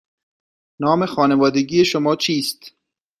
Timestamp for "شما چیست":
1.85-2.73